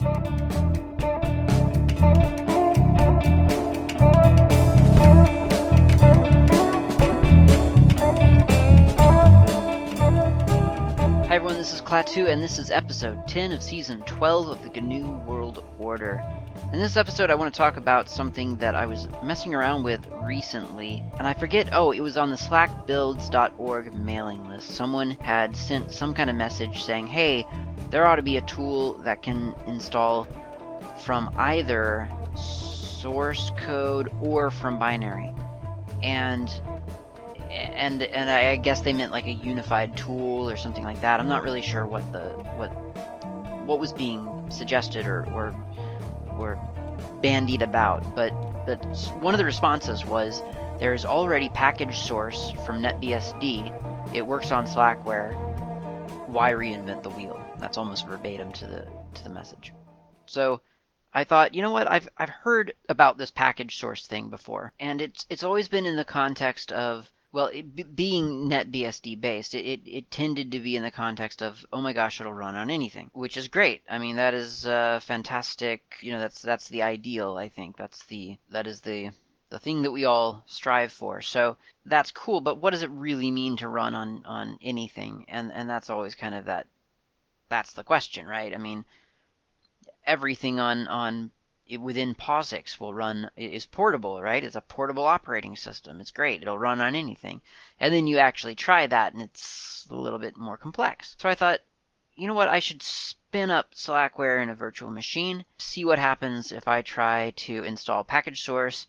[0.00, 0.04] Hi
[11.30, 15.18] everyone, this is Klaatu, and this is episode 10 of season 12 of the GNU
[15.26, 16.22] World Order.
[16.70, 20.06] In this episode, I want to talk about something that I was messing around with
[20.22, 24.72] recently, and I forget, oh, it was on the slackbuilds.org mailing list.
[24.72, 27.46] Someone had sent some kind of message saying, hey,
[27.88, 30.28] there ought to be a tool that can install
[31.06, 35.32] from either source code or from binary.
[36.02, 36.50] And
[37.50, 41.18] and and I guess they meant like a unified tool or something like that.
[41.18, 42.68] I'm not really sure what the what
[43.64, 45.54] what was being suggested or or
[46.38, 46.58] or
[47.22, 48.30] bandied about, but
[48.66, 48.84] but
[49.20, 50.42] one of the responses was
[50.78, 54.14] there is already package source from NetBSD.
[54.14, 55.34] It works on Slackware.
[56.28, 57.40] Why reinvent the wheel?
[57.58, 59.72] That's almost verbatim to the to the message.
[60.26, 60.60] So
[61.12, 61.90] I thought, you know what?
[61.90, 65.96] I've I've heard about this package source thing before, and it's it's always been in
[65.96, 70.90] the context of well, it, being NetBSD based, it, it, tended to be in the
[70.90, 73.82] context of, oh my gosh, it'll run on anything, which is great.
[73.88, 75.82] I mean, that is uh, fantastic.
[76.00, 77.36] You know, that's that's the ideal.
[77.36, 79.10] I think that's the that is the
[79.50, 81.20] the thing that we all strive for.
[81.20, 82.40] So that's cool.
[82.40, 85.26] But what does it really mean to run on on anything?
[85.28, 86.66] And and that's always kind of that.
[87.50, 88.54] That's the question, right?
[88.54, 88.84] I mean,
[90.06, 91.30] everything on on
[91.76, 94.42] within POSIX will run is portable, right?
[94.42, 96.00] It's a portable operating system.
[96.00, 96.40] It's great.
[96.40, 97.42] It'll run on anything.
[97.78, 101.14] And then you actually try that and it's a little bit more complex.
[101.18, 101.60] So I thought,
[102.14, 102.48] you know what?
[102.48, 107.32] I should spin up Slackware in a virtual machine, see what happens if I try
[107.36, 108.86] to install package source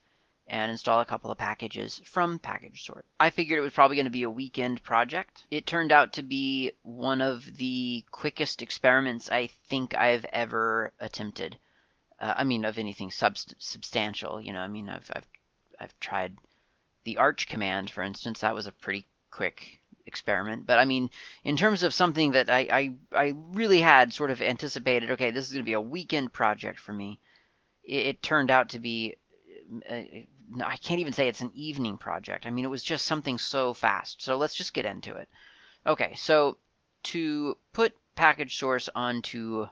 [0.48, 3.04] and install a couple of packages from package source.
[3.20, 5.44] I figured it was probably going to be a weekend project.
[5.52, 11.58] It turned out to be one of the quickest experiments I think I've ever attempted.
[12.20, 14.42] Uh, I mean, of anything subst- substantial.
[14.42, 15.28] You know, I mean, I've I've
[15.80, 16.36] I've tried
[17.06, 18.40] the Arch command, for instance.
[18.40, 20.66] That was a pretty quick experiment.
[20.66, 21.10] But I mean,
[21.44, 25.46] in terms of something that I I, I really had sort of anticipated, okay, this
[25.46, 27.20] is going to be a weekend project for me.
[27.84, 29.16] It, it turned out to be.
[29.90, 30.02] Uh,
[30.66, 32.48] I can't even say it's an evening project.
[32.48, 34.24] I mean, it was just something so fast.
[34.24, 35.30] So let's just get into it.
[35.86, 36.58] Okay, so
[37.04, 39.68] to put package source onto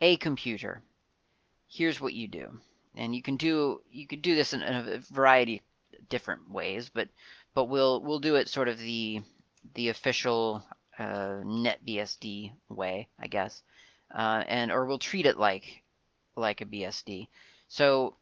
[0.00, 0.82] a computer,
[1.72, 2.60] here's what you do.
[2.94, 5.62] And you can do you can do this in, in a variety
[5.98, 7.08] of different ways, but
[7.54, 9.22] but we'll we'll do it sort of the
[9.74, 10.62] the official
[10.98, 13.62] uh, NetBSD way, I guess,
[14.14, 15.82] uh, and or we'll treat it like
[16.36, 17.28] like a BSD.
[17.68, 18.16] So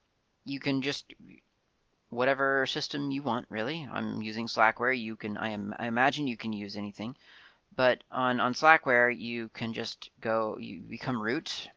[0.45, 1.13] you can just
[2.11, 3.89] whatever system you want, really.
[3.91, 4.97] I'm using Slackware.
[4.97, 7.17] You can I am I imagine you can use anything,
[7.75, 11.69] but on on Slackware you can just go you become root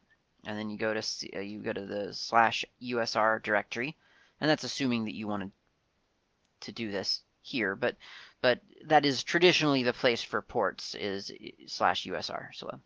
[0.44, 1.02] and then you go to
[1.36, 3.96] uh, you go to the slash usr directory,
[4.42, 5.52] and that's assuming that you wanted
[6.62, 7.96] to do this here, but
[8.42, 11.32] but that is traditionally the place for ports is
[11.68, 12.48] slash usr.
[12.54, 12.80] So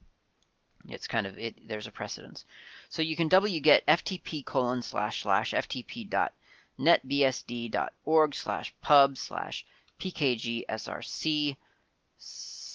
[0.87, 1.67] it's kind of it.
[1.67, 2.45] There's a precedence.
[2.89, 6.33] So you can wget ftp colon slash slash ftp dot
[6.79, 9.65] netbsd.org slash pub slash
[9.99, 11.57] pkgsrc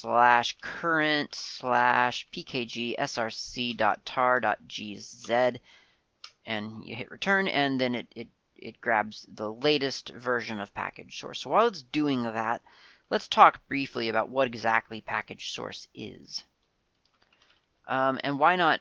[0.02, 3.78] slash current slash pkg src.tar.gz
[6.44, 8.26] and you hit return and then it, it,
[8.56, 11.40] it grabs the latest version of package source.
[11.40, 12.62] So while it's doing that,
[13.10, 16.42] let's talk briefly about what exactly package source is.
[17.86, 18.80] Um, and why not,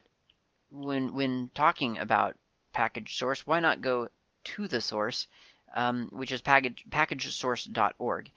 [0.71, 2.35] when, when talking about
[2.73, 4.09] package source, why not go
[4.43, 5.27] to the source,
[5.75, 8.31] um, which is package, packagesource.org.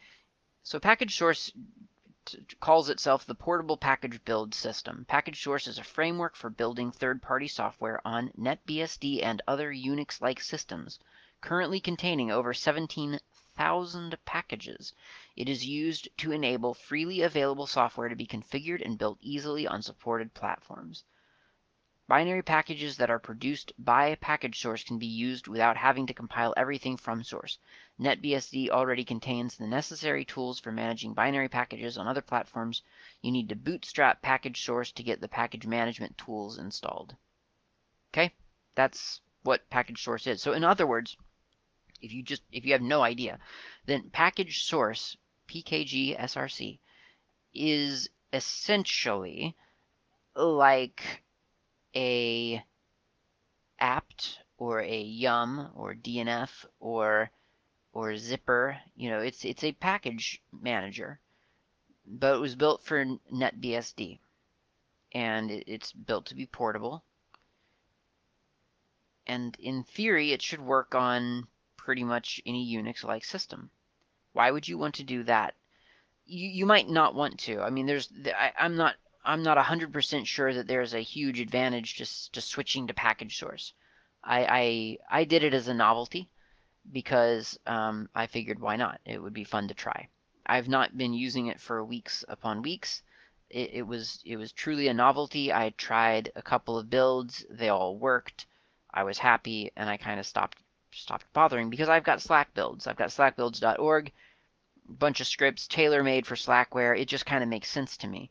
[0.65, 1.51] So package source
[2.59, 5.05] calls itself the Portable Package Build System.
[5.07, 10.99] Package Source is a framework for building third-party software on NetBSD and other Unix-like systems,
[11.43, 14.95] currently containing over 17,000 packages.
[15.37, 19.83] It is used to enable freely available software to be configured and built easily on
[19.83, 21.05] supported platforms.
[22.07, 26.13] Binary packages that are produced by a package source can be used without having to
[26.13, 27.59] compile everything from source.
[27.99, 32.83] NetBSD already contains the necessary tools for managing binary packages on other platforms.
[33.23, 37.17] You need to bootstrap package source to get the package management tools installed.
[38.13, 38.35] Okay,
[38.75, 40.43] that's what package source is.
[40.43, 41.17] So in other words,
[42.03, 43.39] if you just if you have no idea,
[43.87, 45.17] then package source
[45.49, 46.79] PKG SRC
[47.55, 49.57] is essentially
[50.35, 51.24] like
[51.97, 52.65] a
[53.79, 57.31] apt or a yum or DNF or
[57.93, 58.79] or zypper.
[58.97, 61.21] You know, it's it's a package manager,
[62.07, 64.19] but it was built for NetBSD,
[65.13, 67.05] and it's built to be portable.
[69.27, 71.47] and in theory, it should work on
[71.77, 73.71] pretty much any Unix-like system.
[74.33, 75.55] Why would you want to do that?
[76.27, 77.61] You, you might not want to.
[77.61, 81.95] I mean, there's I, I'm not I'm not 100% sure that there's a huge advantage
[81.95, 83.73] just to switching to package source.
[84.23, 86.29] I, I, I did it as a novelty
[86.93, 89.01] because um, I figured why not?
[89.05, 90.09] It would be fun to try.
[90.47, 93.03] I've not been using it for weeks upon weeks.
[93.49, 95.53] It, it was it was truly a novelty.
[95.53, 97.47] I tried a couple of builds.
[97.49, 98.47] They all worked.
[98.93, 100.59] I was happy, and I kind of stopped
[100.93, 102.87] stopped bothering because I've got Slack builds.
[102.87, 104.13] I've got slackbuilds.org,
[104.89, 106.99] bunch of scripts tailor made for Slackware.
[106.99, 108.31] It just kind of makes sense to me.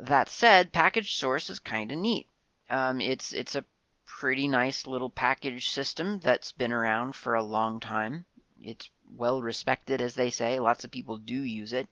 [0.00, 2.28] That said, package source is kind of neat.
[2.70, 3.64] Um, it's it's a
[4.06, 8.24] pretty nice little package system that's been around for a long time.
[8.62, 10.60] It's well respected, as they say.
[10.60, 11.88] Lots of people do use it,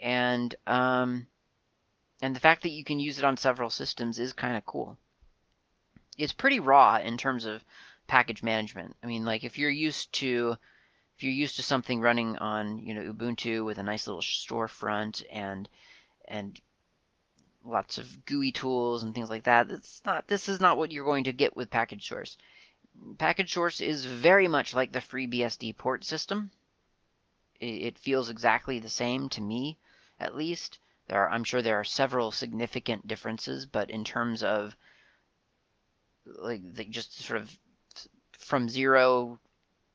[0.00, 1.26] and um,
[2.20, 4.98] and the fact that you can use it on several systems is kind of cool.
[6.18, 7.64] It's pretty raw in terms of
[8.06, 8.96] package management.
[9.02, 10.56] I mean, like if you're used to
[11.16, 15.22] if you're used to something running on you know Ubuntu with a nice little storefront
[15.30, 15.68] and
[16.26, 16.60] and
[17.64, 19.70] lots of GUI tools and things like that.
[19.70, 20.26] It's not.
[20.26, 22.36] This is not what you're going to get with package source.
[23.18, 26.50] Package source is very much like the FreeBSD port system.
[27.60, 29.78] It feels exactly the same to me,
[30.18, 30.78] at least.
[31.08, 34.74] There are, I'm sure there are several significant differences, but in terms of
[36.24, 37.58] like just sort of
[38.32, 39.38] from zero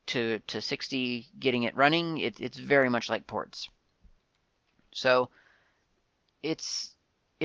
[0.07, 3.69] to to 60 getting it running, it, it's very much like ports.
[4.93, 5.29] So
[6.43, 6.94] it's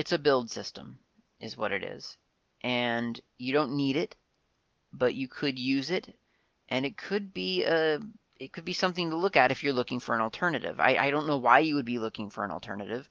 [0.01, 0.97] it's a build system,
[1.39, 2.17] is what it is.
[2.63, 4.15] And you don't need it,
[4.91, 6.17] but you could use it,
[6.69, 7.99] and it could be a
[8.39, 10.79] it could be something to look at if you're looking for an alternative.
[10.79, 13.07] I, I don't know why you would be looking for an alternative.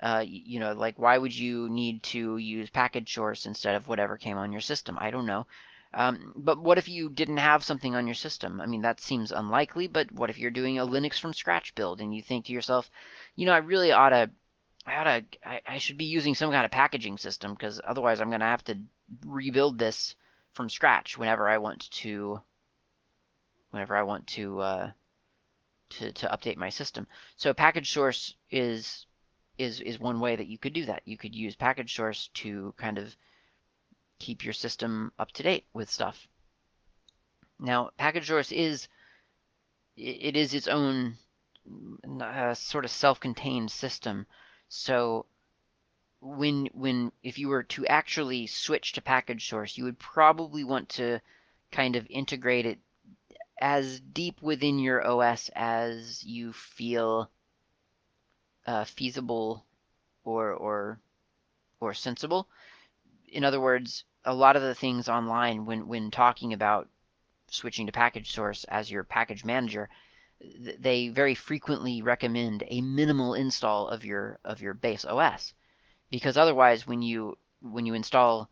[0.00, 4.16] Uh, you know, like why would you need to use package source instead of whatever
[4.16, 4.96] came on your system?
[5.00, 5.44] I don't know.
[5.92, 8.60] Um, but what if you didn't have something on your system?
[8.60, 12.00] I mean, that seems unlikely, but what if you're doing a Linux from scratch build
[12.00, 12.88] and you think to yourself,
[13.34, 14.30] you know, I really ought to
[14.88, 18.20] I ought to, I, I should be using some kind of packaging system because otherwise
[18.20, 18.78] I'm going to have to
[19.26, 20.14] rebuild this
[20.54, 22.40] from scratch whenever I want to,
[23.70, 24.90] whenever I want to, uh,
[25.90, 27.06] to, to update my system.
[27.36, 29.06] So package source is,
[29.58, 31.02] is, is one way that you could do that.
[31.04, 33.14] You could use package source to kind of
[34.18, 36.26] keep your system up to date with stuff.
[37.60, 38.88] Now, package source is,
[39.96, 41.16] it is its own
[42.20, 44.26] uh, sort of self-contained system
[44.68, 45.26] so
[46.20, 50.88] when when if you were to actually switch to package source, you would probably want
[50.88, 51.20] to
[51.70, 52.78] kind of integrate it
[53.60, 57.30] as deep within your OS as you feel
[58.66, 59.64] uh, feasible
[60.24, 61.00] or or
[61.80, 62.48] or sensible.
[63.28, 66.88] In other words, a lot of the things online when when talking about
[67.50, 69.88] switching to package source as your package manager
[70.40, 75.52] they very frequently recommend a minimal install of your of your base OS
[76.10, 78.48] because otherwise when you when you install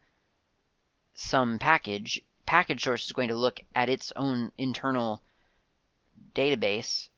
[1.14, 5.22] some package package source is going to look at its own internal
[6.34, 7.08] database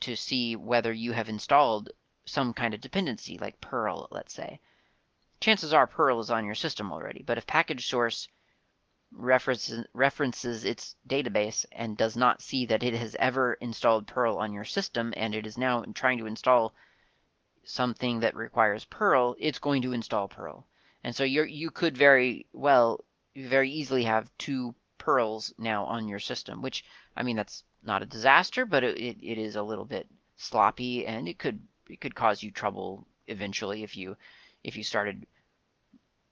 [0.00, 1.90] to see whether you have installed
[2.24, 4.58] some kind of dependency like Perl let's say.
[5.40, 8.26] Chances are Perl is on your system already but if package source
[9.14, 14.52] references, references its database and does not see that it has ever installed Perl on
[14.52, 16.74] your system and it is now trying to install
[17.64, 20.66] something that requires Perl, it's going to install Perl.
[21.04, 23.04] And so you you could very well,
[23.36, 26.84] very easily have two Perls now on your system, which,
[27.16, 31.06] I mean, that's not a disaster, but it, it, it is a little bit sloppy
[31.06, 34.16] and it could it could cause you trouble eventually if you
[34.64, 35.26] if you started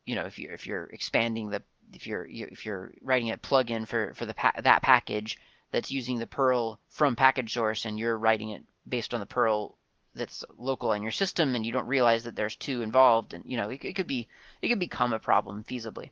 [0.04, 3.86] you know if you if you're expanding the if you're if you're writing a plugin
[3.86, 5.38] for for the pa that package
[5.70, 9.76] that's using the Perl from package source and you're writing it based on the Perl
[10.14, 13.56] that's local on your system and you don't realize that there's two involved and you
[13.56, 14.28] know it, it could be
[14.60, 16.10] it could become a problem feasibly.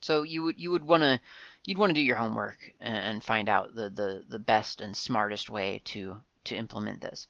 [0.00, 1.20] So you would you would want to
[1.64, 5.50] you'd want to do your homework and find out the, the the best and smartest
[5.50, 7.28] way to to implement this.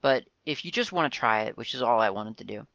[0.00, 2.66] But if you just want to try it, which is all I wanted to do,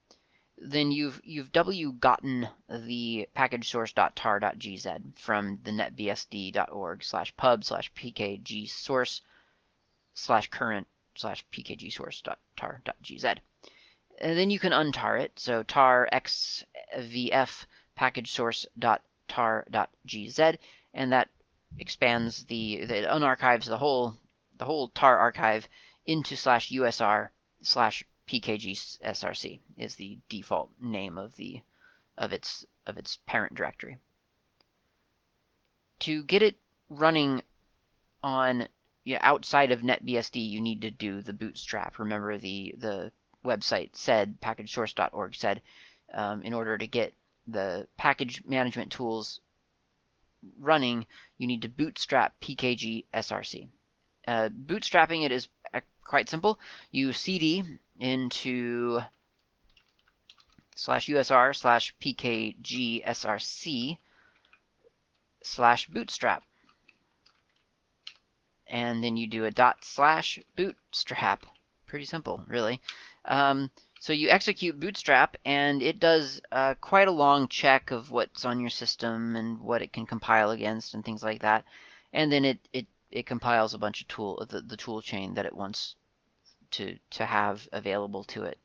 [0.64, 8.70] then you've you've w gotten the package source.tar.gz from the netbsd.org slash pub slash pkg
[8.70, 9.22] source
[10.14, 11.92] slash current slash pkg.
[14.20, 15.40] And then you can untar it.
[15.40, 17.66] So tar xvf
[17.96, 20.58] package source.tar.gz,
[20.94, 21.30] and that
[21.80, 24.16] expands the, the unarchives the whole
[24.58, 25.68] the whole tar archive
[26.06, 27.30] into slash usr
[27.64, 31.62] slash pkgsrc is the default name of the
[32.18, 33.98] of its of its parent directory.
[36.00, 36.56] to get it
[36.90, 37.42] running
[38.24, 38.68] on
[39.04, 42.00] you know, outside of NetBSD, you need to do the bootstrap.
[42.00, 43.12] Remember the the
[43.44, 45.62] website said packagesource.org said
[46.14, 47.14] um, in order to get
[47.48, 49.40] the package management tools
[50.60, 51.06] running,
[51.38, 53.68] you need to bootstrap pkg src.
[54.28, 56.60] Uh, bootstrapping it is uh, quite simple.
[56.92, 57.64] You cd
[58.02, 59.00] into
[60.76, 63.98] slash usr slash pkgsrc
[65.44, 66.44] slash bootstrap.
[68.68, 71.46] And then you do a dot slash bootstrap.
[71.86, 72.82] Pretty simple, really.
[73.26, 78.46] Um, so you execute bootstrap and it does uh, quite a long check of what's
[78.46, 81.66] on your system and what it can compile against and things like that.
[82.14, 85.46] And then it, it, it compiles a bunch of tool, the, the tool chain that
[85.46, 85.96] it wants
[86.72, 88.58] to, to have available to it.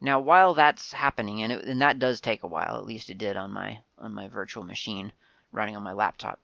[0.00, 3.18] Now, while that's happening, and, it, and that does take a while, at least it
[3.18, 5.12] did on my, on my virtual machine
[5.52, 6.40] running on my laptop.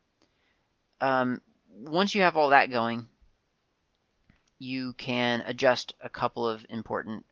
[1.00, 3.08] Um, once you have all that going,
[4.58, 7.24] you can adjust a couple of important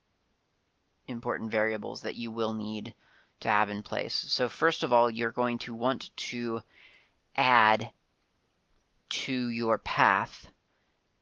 [1.06, 2.94] important variables that you will need
[3.40, 4.14] to have in place.
[4.28, 6.62] So first of all, you're going to want to
[7.36, 7.90] add
[9.10, 10.46] to your path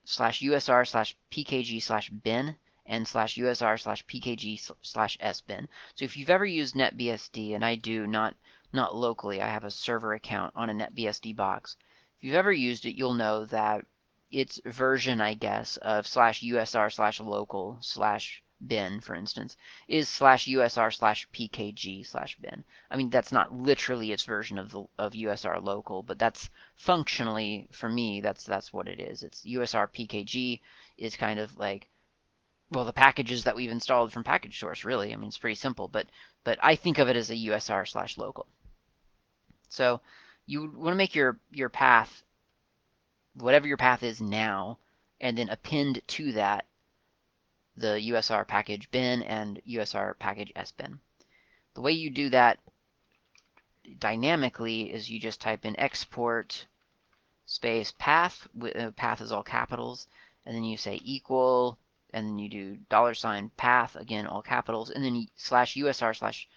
[0.04, 2.56] slash usr slash pkg slash bin
[2.86, 5.68] and slash usr slash pkg slash sbin.
[5.94, 8.34] So if you've ever used NetBSD, and I do not
[8.72, 11.76] not locally, I have a server account on a NetBSD box.
[12.18, 13.84] If you've ever used it, you'll know that
[14.30, 19.56] its version, I guess, of slash usr slash local slash bin, for instance,
[19.88, 22.64] is slash usr slash pkg slash bin.
[22.90, 27.68] I mean, that's not literally its version of the of usr local, but that's functionally
[27.72, 28.20] for me.
[28.20, 29.22] That's that's what it is.
[29.22, 30.60] It's usr pkg
[30.98, 31.88] is kind of like
[32.70, 34.84] well the packages that we've installed from package source.
[34.84, 36.06] Really, I mean, it's pretty simple, but
[36.44, 38.46] but I think of it as a usr slash local.
[39.68, 40.00] So
[40.46, 42.22] you want to make your your path
[43.34, 44.78] whatever your path is now,
[45.20, 46.66] and then append to that
[47.76, 50.98] the USR package bin and USR package sbin.
[51.74, 52.58] The way you do that
[53.98, 56.66] dynamically is you just type in export
[57.46, 60.06] space path, uh, path is all capitals,
[60.44, 61.78] and then you say equal,
[62.12, 66.48] and then you do dollar sign path, again all capitals, and then slash USR slash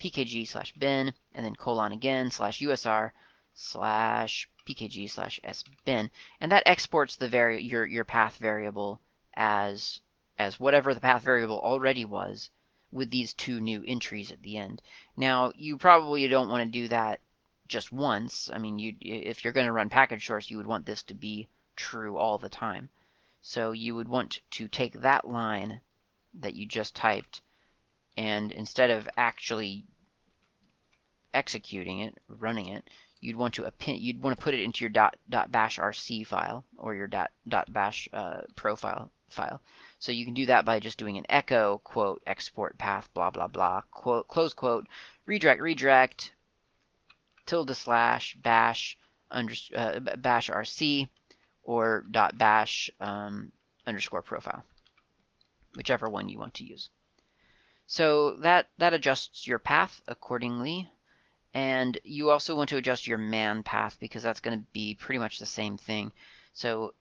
[0.00, 3.12] pkg slash bin, and then colon again, slash USR
[3.54, 6.10] slash pkg slash sbin,
[6.40, 9.00] and that exports the vari your, your path variable
[9.34, 10.00] as
[10.38, 12.50] as whatever the path variable already was
[12.90, 14.82] with these two new entries at the end.
[15.16, 17.20] Now, you probably don't want to do that
[17.68, 18.50] just once.
[18.52, 21.14] I mean, you if you're going to run package source, you would want this to
[21.14, 22.90] be true all the time.
[23.40, 25.80] So you would want to take that line
[26.34, 27.40] that you just typed
[28.16, 29.84] and instead of actually
[31.32, 32.88] executing it, running it,
[33.20, 36.26] you'd want to append, you'd want to put it into your dot, dot bash rc
[36.26, 39.60] file or your dot, dot bash uh, profile file.
[40.02, 43.46] So you can do that by just doing an echo quote export path blah blah
[43.46, 44.88] blah quote close quote
[45.26, 46.32] redirect redirect
[47.46, 48.98] tilde slash bash
[49.30, 51.08] under, uh, bash rc
[51.62, 53.52] or dot bash um,
[53.86, 54.64] underscore profile,
[55.76, 56.90] whichever one you want to use.
[57.86, 60.90] So that that adjusts your path accordingly.
[61.54, 65.20] And you also want to adjust your man path because that's going to be pretty
[65.20, 66.10] much the same thing.
[66.54, 66.94] So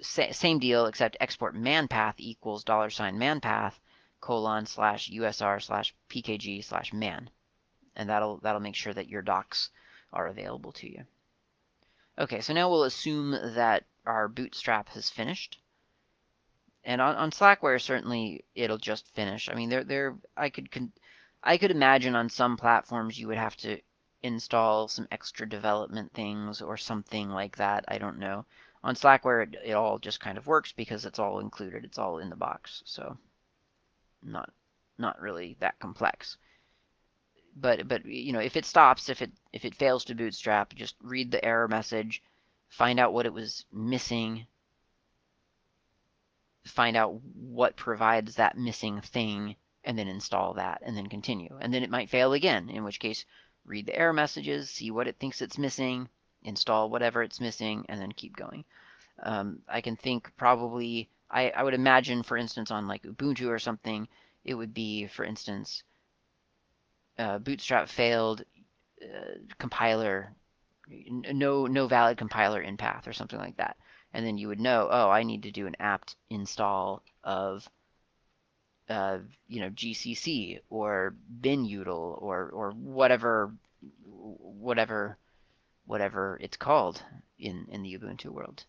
[0.00, 3.78] same deal, except export manpath equals dollar sign manpath
[4.20, 7.28] colon slash usr slash pkg slash man.
[7.96, 9.70] And that'll, that'll make sure that your docs
[10.12, 11.04] are available to you.
[12.18, 15.58] Okay, so now we'll assume that our bootstrap has finished.
[16.84, 19.48] And on, on Slackware, certainly it'll just finish.
[19.48, 20.92] I mean, there, there, I could, con
[21.42, 23.80] I could imagine on some platforms you would have to
[24.22, 27.84] install some extra development things or something like that.
[27.88, 28.46] I don't know.
[28.84, 31.86] On Slackware, it, it all just kind of works because it's all included.
[31.86, 32.82] It's all in the box.
[32.84, 33.16] So
[34.22, 34.52] not
[34.98, 36.36] not really that complex.
[37.56, 40.96] But but you know, if it stops, if it if it fails to bootstrap, just
[41.00, 42.22] read the error message,
[42.68, 44.46] find out what it was missing,
[46.66, 51.56] find out what provides that missing thing, and then install that, and then continue.
[51.58, 53.24] And then it might fail again, in which case
[53.64, 56.10] read the error messages, see what it thinks it's missing,
[56.44, 58.64] install whatever it's missing, and then keep going.
[59.22, 63.58] Um, I can think probably, I, I would imagine, for instance, on like Ubuntu or
[63.58, 64.08] something,
[64.44, 65.82] it would be, for instance,
[67.18, 68.44] uh, Bootstrap failed,
[69.02, 70.34] uh, compiler,
[70.88, 73.76] no no valid compiler in path or something like that.
[74.12, 77.68] And then you would know, oh, I need to do an apt install of
[78.88, 83.52] uh, you know, GCC or binutil or or whatever
[84.12, 85.16] whatever
[85.86, 87.02] whatever it's called.
[87.38, 88.64] in in the Ubuntu world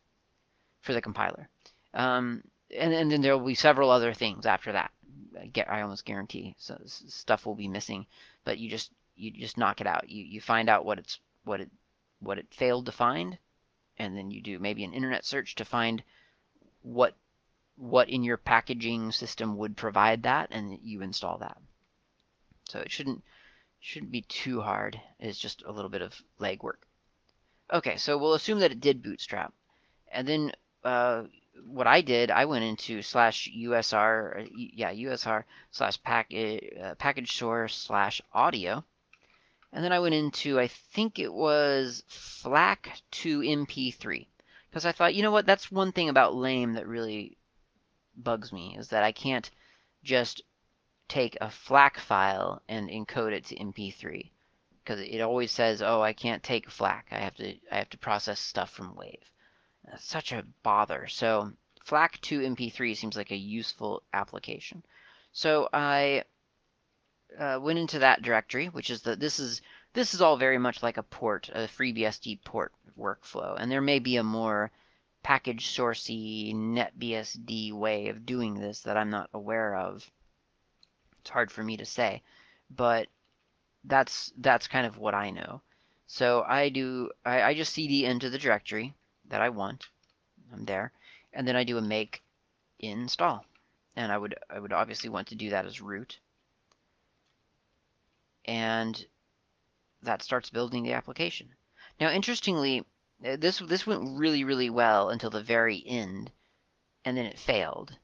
[0.82, 1.50] for the compiler.
[1.94, 2.44] Um,
[2.76, 4.92] and, and then there will be several other things after that.
[5.40, 8.06] I, get, I almost guarantee so stuff will be missing,
[8.44, 10.10] but you just you just knock it out.
[10.10, 11.70] You you find out what it's what it
[12.20, 13.38] what it failed to find,
[13.98, 16.04] and then you do maybe an internet search to find
[16.82, 17.16] what
[17.78, 21.58] what in your packaging system would provide that, and you install that.
[22.70, 23.24] So it shouldn't
[23.80, 25.00] shouldn't be too hard.
[25.20, 26.85] It's just a little bit of legwork.
[27.74, 29.52] Okay, so we'll assume that it did bootstrap,
[30.12, 30.52] and then
[30.84, 31.24] uh,
[31.66, 37.76] what I did, I went into slash USR, yeah, USR slash package uh, package source
[37.76, 38.84] slash audio,
[39.74, 44.28] and then I went into I think it was FLAC to MP3
[44.70, 47.38] because I thought, you know what, that's one thing about Lame that really
[48.16, 49.50] bugs me is that I can't
[50.04, 50.44] just
[51.08, 54.30] take a FLAC file and encode it to MP3
[54.86, 57.06] because it always says, "Oh, I can't take FLAC.
[57.12, 59.32] I have to I have to process stuff from Wave."
[59.84, 61.08] That's such a bother.
[61.08, 61.52] So
[61.84, 64.84] FLAC to MP3 seems like a useful application.
[65.32, 66.24] So I
[67.38, 69.62] uh, went into that directory, which is the this is
[69.94, 74.00] this is all very much like a port, a FreeBSD port workflow, and there may
[74.00, 74.72] be a more
[75.24, 80.10] package sourcey NetBSD way of doing this that I'm not aware of.
[81.22, 82.22] It's hard for me to say,
[82.70, 83.08] but
[83.88, 85.62] that's that's kind of what I know.
[86.08, 88.94] So I do I, I just cd into the directory
[89.30, 89.88] that I want.
[90.54, 90.92] I'm there,
[91.34, 92.22] and then I do a make
[92.80, 93.46] install,
[93.96, 96.20] and I would I would obviously want to do that as root,
[98.46, 99.06] and
[100.04, 101.50] that starts building the application.
[102.00, 102.86] Now, interestingly,
[103.26, 106.32] uh, this this went really really well until the very end,
[107.04, 107.98] and then it failed,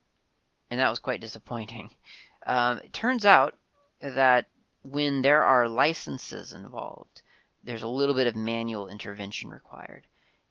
[0.70, 1.90] and that was quite disappointing.
[2.44, 3.56] Um, it turns out
[4.00, 4.48] that
[4.84, 7.22] when there are licenses involved,
[7.64, 10.08] there's a little bit of manual intervention required.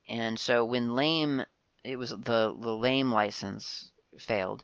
[0.09, 1.45] And so when lame,
[1.85, 4.63] it was the, the lame license failed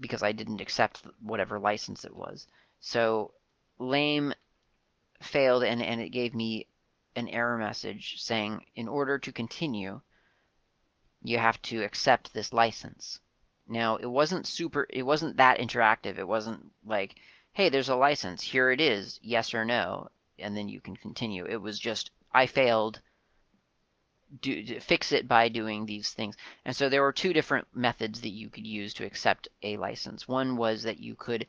[0.00, 2.46] because I didn't accept whatever license it was.
[2.80, 3.32] So
[3.78, 4.32] lame
[5.22, 6.66] failed and, and it gave me
[7.16, 10.00] an error message saying in order to continue,
[11.22, 13.20] you have to accept this license.
[13.66, 16.18] Now it wasn't super it wasn't that interactive.
[16.18, 17.16] It wasn't like
[17.54, 20.08] hey, there's a license, here it is, yes or no,
[20.40, 21.46] and then you can continue.
[21.46, 23.00] It was just, I failed,
[24.40, 26.36] do, fix it by doing these things.
[26.64, 30.26] And so there were two different methods that you could use to accept a license.
[30.26, 31.46] One was that you could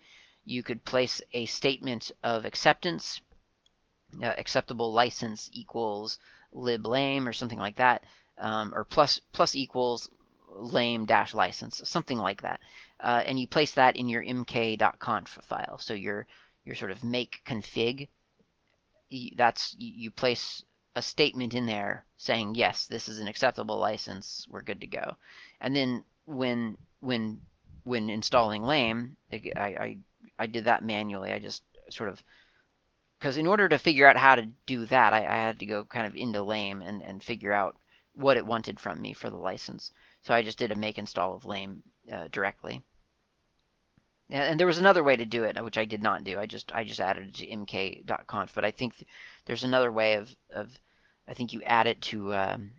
[0.47, 3.19] you could place a statement of acceptance,
[4.21, 6.19] uh, acceptable license equals
[6.51, 8.03] lib lame or something like that,
[8.37, 10.07] um, or plus plus equals
[10.49, 12.59] lame dash license, something like that
[12.99, 15.77] uh, and you place that in your mk.conf file.
[15.79, 16.27] So your
[16.63, 18.07] your sort of make config,
[19.35, 20.63] that's you place
[20.95, 25.15] a statement in there saying yes, this is an acceptable license, we're good to go.
[25.61, 27.41] And then when when
[27.83, 29.97] when installing Lame, I, I,
[30.39, 31.31] I did that manually.
[31.31, 32.21] I just sort of
[33.19, 35.85] because in order to figure out how to do that, I, I, had to go
[35.85, 37.77] kind of into Lame and, and figure out
[38.13, 39.91] what it wanted from me for the license.
[40.25, 42.83] So I just did a make install of Lame uh, directly.
[44.31, 46.39] And there was another way to do it, which I did not do.
[46.39, 48.51] I just I just added it to mk.conf.
[48.55, 49.05] But I think
[49.45, 50.79] there's another way of, of
[51.27, 52.71] I think you add it to um,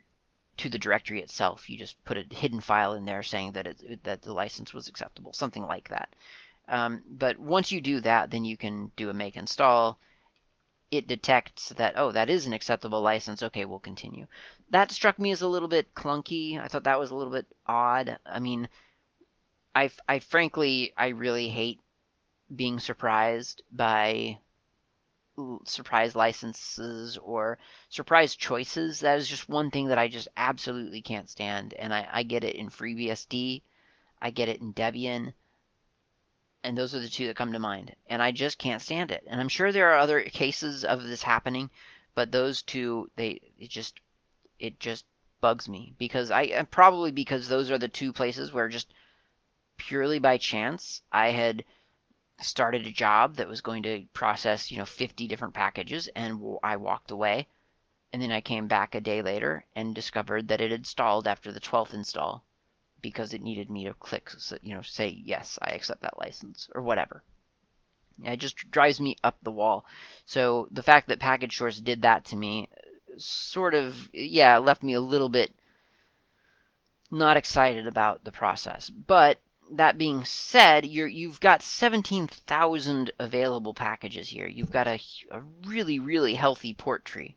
[0.57, 1.71] to the directory itself.
[1.71, 4.89] You just put a hidden file in there saying that it, that the license was
[4.89, 6.09] acceptable, something like that.
[6.67, 10.01] Um, but once you do that, then you can do a make install.
[10.91, 13.43] It detects that oh that is an acceptable license.
[13.43, 14.27] Okay, we'll continue.
[14.71, 16.61] That struck me as a little bit clunky.
[16.61, 18.19] I thought that was a little bit odd.
[18.25, 18.69] I mean
[19.77, 21.81] I, I frankly, I really hate
[22.55, 24.39] being surprised by
[25.67, 27.59] surprise licenses or
[27.91, 29.01] surprise choices.
[29.01, 31.75] That is just one thing that I just absolutely can't stand.
[31.75, 33.61] And I, I get it in FreeBSD,
[34.23, 35.35] I get it in Debian,
[36.63, 37.95] and those are the two that come to mind.
[38.07, 39.25] And I just can't stand it.
[39.27, 41.71] And I'm sure there are other cases of this happening,
[42.15, 44.01] but those two, they it just
[44.59, 45.05] it just
[45.41, 48.93] bugs me because I probably because those are the two places where just
[49.77, 51.03] purely by chance.
[51.13, 51.65] I had
[52.41, 56.77] started a job that was going to process, you know, 50 different packages and I
[56.77, 57.47] walked away.
[58.13, 61.53] And then I came back a day later and discovered that it had stalled after
[61.53, 62.45] the 12th install
[63.03, 64.31] because it needed me to click,
[64.63, 67.23] you know, say, yes, I accept that license or whatever.
[68.25, 69.85] It just drives me up the wall.
[70.25, 72.69] So the fact that Package Source did that to me
[73.19, 75.53] sort of, yeah, left me a little bit
[77.11, 78.91] not excited about the process.
[78.91, 79.39] But
[79.73, 84.47] that being said, you're you've got 17,000 available packages here.
[84.47, 87.37] You've got a, a really really healthy port tree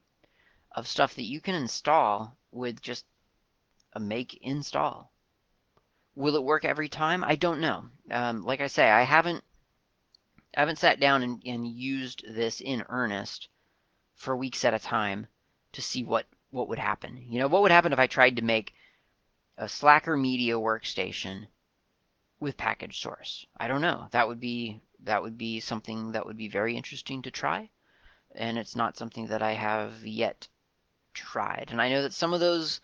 [0.72, 3.06] of stuff that you can install with just
[3.94, 5.12] a make install.
[6.16, 7.24] Will it work every time?
[7.24, 7.86] I don't know.
[8.12, 9.44] Um, like I say, I haven't
[10.56, 13.50] I haven't sat down and, and used this in earnest
[14.16, 15.28] for weeks at a time
[15.74, 17.24] to see what what would happen.
[17.30, 18.74] You know, what would happen if I tried to make
[19.58, 21.48] a Slacker Media workstation
[22.40, 23.46] with package source?
[23.58, 24.08] I don't know.
[24.12, 27.70] That would be that would be something that would be very interesting to try,
[28.34, 30.48] and it's not something that I have yet
[31.14, 31.68] tried.
[31.70, 32.82] And I know that some of those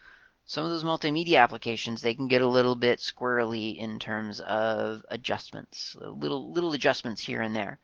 [0.47, 5.03] some of those multimedia applications they can get a little bit squirrely in terms of
[5.09, 7.79] adjustments, little little adjustments here and there,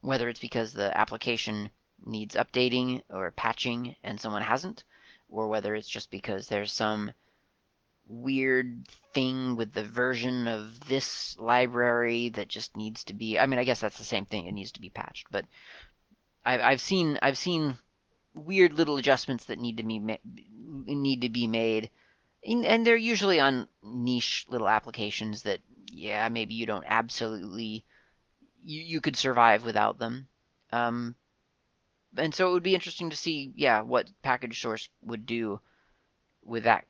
[0.00, 1.70] whether it's because the application
[2.04, 4.84] needs updating or patching and someone hasn't,
[5.28, 7.12] or whether it's just because there's some
[8.08, 13.58] weird thing with the version of this library that just needs to be I mean
[13.58, 15.44] I guess that's the same thing it needs to be patched but
[16.44, 17.78] I've, I've seen I've seen
[18.34, 19.98] weird little adjustments that need to be
[20.86, 21.90] need to be made
[22.44, 27.84] and they're usually on niche little applications that yeah maybe you don't absolutely
[28.64, 30.26] you, you could survive without them
[30.72, 31.14] um,
[32.16, 35.60] and so it would be interesting to see yeah what package source would do
[36.44, 36.84] with that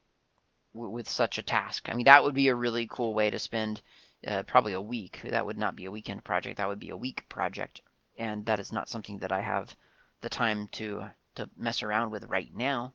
[0.74, 1.88] with such a task.
[1.88, 3.83] I mean, that would be a really cool way to spend
[4.26, 5.20] uh, probably a week.
[5.24, 6.57] That would not be a weekend project.
[6.57, 7.83] That would be a week project,
[8.16, 9.74] and that is not something that I have
[10.22, 12.92] the time to to mess around with right now.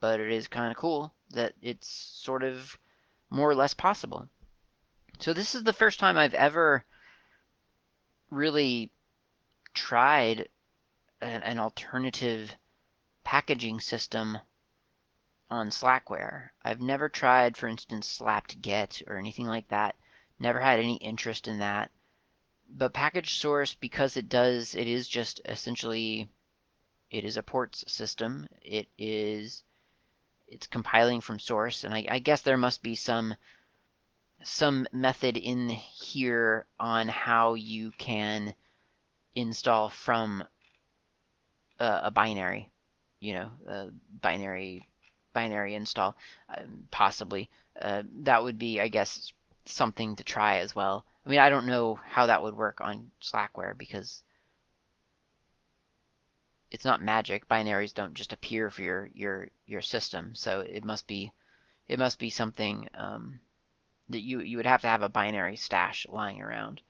[0.00, 1.88] But it is kind of cool that it's
[2.22, 2.78] sort of
[3.30, 4.28] more or less possible.
[5.18, 6.84] So this is the first time I've ever
[8.30, 8.90] really
[9.74, 10.48] tried
[11.20, 12.50] an, an alternative
[13.24, 14.38] packaging system
[15.50, 16.50] on Slackware.
[16.64, 19.96] I've never tried, for instance, slapt-get or anything like that.
[20.38, 21.90] Never had any interest in that.
[22.68, 26.30] But package source, because it does, it is just essentially,
[27.10, 28.48] it is a ports system.
[28.62, 29.62] It is,
[30.48, 33.34] it's compiling from source, and I, I guess there must be some
[34.42, 38.54] some method in here on how you can
[39.34, 40.42] install from
[41.78, 42.70] a, a binary,
[43.20, 43.88] you know, a
[44.22, 44.86] binary
[45.32, 46.16] binary install,
[46.48, 47.50] uh, possibly.
[47.80, 49.32] Uh, that would be, I guess,
[49.64, 51.04] something to try as well.
[51.24, 54.22] I mean, I don't know how that would work on Slackware because
[56.70, 57.48] it's not magic.
[57.48, 61.32] Binaries don't just appear for your your your system, so it must be
[61.88, 63.40] it must be something um,
[64.08, 66.80] that you you would have to have a binary stash lying around.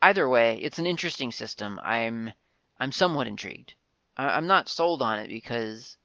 [0.00, 1.78] Either way, it's an interesting system.
[1.82, 2.32] I'm
[2.78, 3.74] I'm somewhat intrigued.
[4.16, 5.96] I'm not sold on it because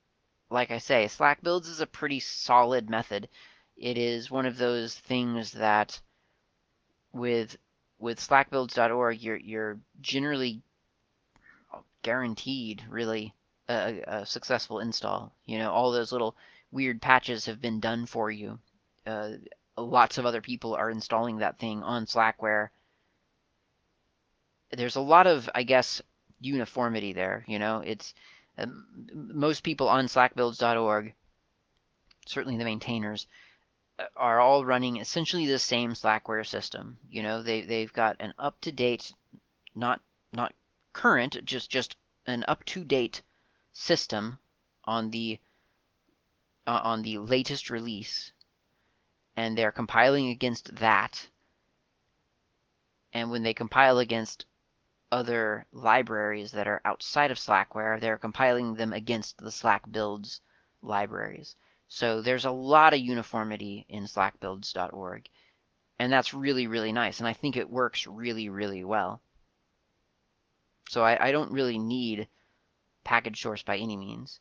[0.50, 3.28] like I say, Slack builds is a pretty solid method.
[3.76, 6.00] It is one of those things that
[7.14, 7.58] with
[8.00, 10.62] with slackbuilds.org you're you're generally
[12.02, 13.34] guaranteed really
[13.70, 15.34] a, a, successful install.
[15.46, 16.36] You know, all those little
[16.72, 18.60] weird patches have been done for you.
[19.06, 19.32] Uh,
[19.78, 22.70] lots of other people are installing that thing on Slackware.
[24.72, 26.02] There's a lot of, I guess,
[26.40, 27.44] uniformity there.
[27.48, 28.14] You know, it's
[28.58, 31.14] um, most people on slackbuilds.org,
[32.26, 33.28] certainly the maintainers,
[34.00, 36.98] uh, are all running essentially the same Slackware system.
[37.10, 39.14] You know, they they've got an up to date,
[39.76, 40.02] not
[40.34, 40.54] not
[40.98, 43.22] current, just just an up to date
[43.72, 44.40] system
[44.84, 45.40] on the
[46.66, 48.32] uh, on the latest release,
[49.36, 51.30] and they're compiling against that.
[53.14, 54.46] And when they compile against
[55.12, 58.00] other libraries that are outside of Slackware.
[58.00, 60.42] They're compiling them against the Slack builds
[60.82, 61.56] libraries.
[61.88, 65.30] So there's a lot of uniformity in slackbuilds.org.
[66.00, 67.20] And that's really, really nice.
[67.20, 69.22] And I think it works really, really well.
[70.90, 72.28] So I, I don't really need
[73.04, 74.40] package source by any means.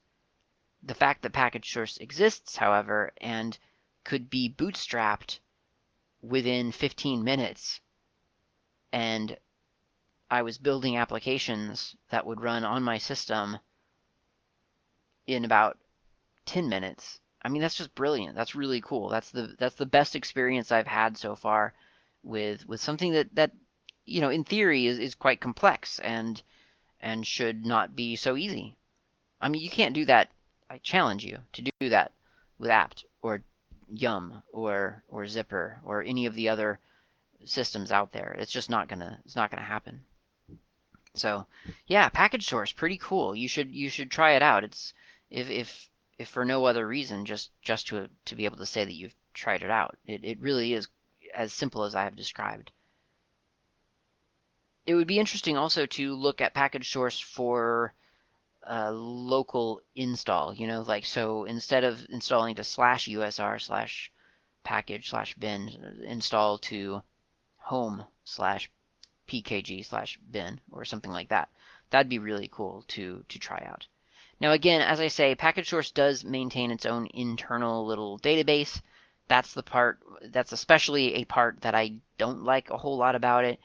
[0.83, 3.59] The fact that package source exists, however, and
[4.05, 5.41] could be bootstrapped
[6.23, 7.81] within 15 minutes
[8.93, 9.37] and
[10.31, 13.59] I was building applications that would run on my system
[15.27, 15.79] in about
[16.47, 17.21] 10 minutes.
[17.43, 18.35] I mean, that's just brilliant.
[18.35, 19.09] That's really cool.
[19.09, 21.75] That's the that's the best experience I've had so far
[22.23, 23.53] with with something that that
[24.07, 26.42] you know, in theory is, is quite complex and
[27.01, 28.77] and should not be so easy.
[29.40, 30.31] I mean, you can't do that.
[30.71, 32.12] I challenge you to do that
[32.59, 33.42] with apt or
[33.88, 36.79] yum or or zypper or any of the other
[37.45, 38.35] systems out there.
[38.38, 40.05] It's just not gonna it's not gonna happen.
[41.14, 41.47] So,
[41.87, 43.35] yeah, package source, pretty cool.
[43.35, 44.64] You should you should try it out.
[44.64, 44.92] It's
[45.31, 45.88] if if
[46.19, 49.14] if for no other reason, just just to to be able to say that you've
[49.35, 49.97] tried it out.
[50.07, 50.88] It it really is
[51.35, 52.71] as simple as I have described.
[54.87, 57.92] It would be interesting also to look at package source for
[58.62, 60.55] a local install.
[60.55, 64.12] You know, like so instead of installing to slash usr slash
[64.64, 67.03] package slash bin, install to
[67.57, 68.70] home slash
[69.29, 71.49] pkg slash bin or something like that.
[71.90, 73.87] That'd be really cool to to try out.
[74.40, 78.81] Now again, as I say, package source does maintain its own internal little database.
[79.29, 79.99] That's the part,
[80.31, 83.59] that's especially a part that I don't like a whole lot about it.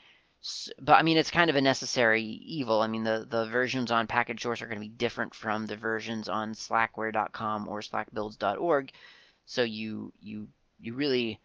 [0.80, 2.82] But I mean, it's kind of a necessary evil.
[2.82, 5.76] I mean, the, the versions on package source are going to be different from the
[5.76, 8.92] versions on slackware.com or slackbuilds.org.
[9.46, 10.48] So you, you,
[10.80, 11.40] you really,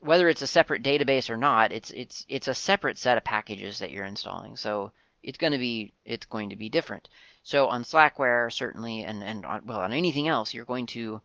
[0.00, 3.78] whether it's a separate database or not, it's, it's, it's a separate set of packages
[3.78, 4.56] that you're installing.
[4.56, 4.90] So
[5.22, 7.08] it's going to be, it's going to be different.
[7.44, 11.20] So on Slackware, certainly, and, and on, well, on anything else, you're going to,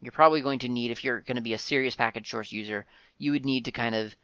[0.00, 2.86] you're probably going to need, if you're going to be a serious package source user,
[3.18, 4.14] you would need to kind of,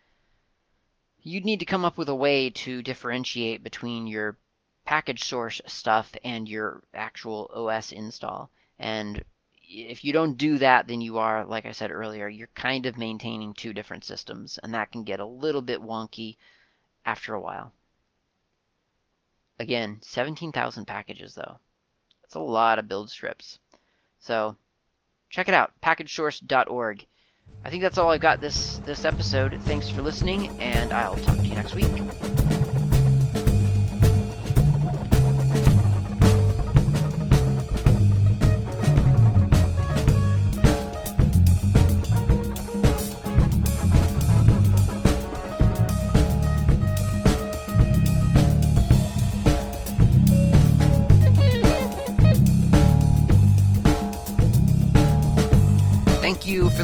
[1.22, 4.36] you'd need to come up with a way to differentiate between your
[4.84, 8.50] package source stuff and your actual OS install.
[8.78, 9.22] And
[9.62, 12.98] if you don't do that, then you are, like I said earlier, you're kind of
[12.98, 16.36] maintaining two different systems, and that can get a little bit wonky
[17.04, 17.72] after a while.
[19.58, 21.58] Again, 17,000 packages though.
[22.22, 23.58] That's a lot of build strips.
[24.18, 24.56] So
[25.28, 27.06] check it out, packagesource.org.
[27.64, 29.60] I think that's all I've got this this episode.
[29.62, 32.49] Thanks for listening, and I'll talk to you next week.